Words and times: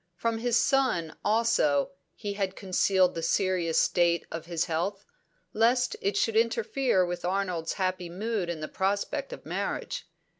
From 0.15 0.39
his 0.39 0.57
son, 0.57 1.15
also, 1.23 1.91
he 2.15 2.33
had 2.33 2.55
concealed 2.55 3.13
the 3.13 3.21
serious 3.21 3.79
state 3.79 4.25
of 4.31 4.47
his 4.47 4.65
health, 4.65 5.05
lest 5.53 5.95
it 6.01 6.17
should 6.17 6.35
interfere 6.35 7.05
with 7.05 7.23
Arnold's 7.23 7.73
happy 7.73 8.09
mood 8.09 8.49
in 8.49 8.67
prospect 8.69 9.31
of 9.31 9.45
marriage. 9.45 10.09